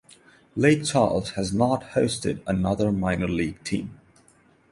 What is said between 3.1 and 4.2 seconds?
league team.